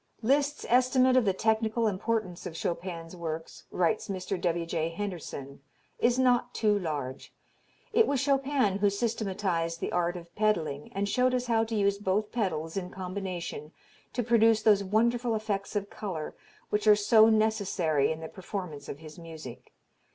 "Liszt's 0.23 0.65
estimate 0.67 1.15
of 1.15 1.25
the 1.25 1.31
technical 1.33 1.85
importance 1.87 2.47
of 2.47 2.55
Chopin's 2.57 3.15
works," 3.15 3.65
writes 3.69 4.07
Mr. 4.07 4.41
W.J. 4.41 4.89
Henderson, 4.89 5.61
"is 5.99 6.17
not 6.17 6.55
too 6.55 6.79
large. 6.79 7.31
It 7.93 8.07
was 8.07 8.19
Chopin 8.19 8.79
who 8.79 8.89
systematized 8.89 9.79
the 9.79 9.91
art 9.91 10.17
of 10.17 10.33
pedalling 10.35 10.91
and 10.95 11.07
showed 11.07 11.35
us 11.35 11.45
how 11.45 11.65
to 11.65 11.75
use 11.75 11.99
both 11.99 12.31
pedals 12.31 12.75
in 12.75 12.89
combination 12.89 13.73
to 14.13 14.23
produce 14.23 14.63
those 14.63 14.83
wonderful 14.83 15.35
effects 15.35 15.75
of 15.75 15.91
color 15.91 16.33
which 16.71 16.87
are 16.87 16.95
so 16.95 17.29
necessary 17.29 18.11
in 18.11 18.21
the 18.21 18.27
performance 18.27 18.89
of 18.89 18.97
his 18.97 19.19
music. 19.19 19.71